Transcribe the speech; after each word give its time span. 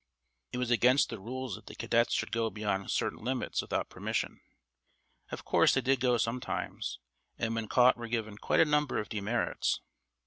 It 0.51 0.57
was 0.57 0.71
against 0.71 1.11
the 1.11 1.19
rules 1.19 1.53
that 1.53 1.67
the 1.67 1.75
cadets 1.75 2.15
should 2.15 2.31
go 2.31 2.49
beyond 2.49 2.89
certain 2.89 3.23
limits 3.23 3.61
without 3.61 3.87
permission. 3.91 4.41
Of 5.29 5.45
course 5.45 5.75
they 5.75 5.81
did 5.81 5.99
go 5.99 6.17
sometimes, 6.17 6.97
and 7.37 7.53
when 7.53 7.67
caught 7.67 7.97
were 7.97 8.07
given 8.07 8.39
quite 8.39 8.61
a 8.61 8.65
number 8.65 8.97
of 8.97 9.09
"demerits." 9.09 9.79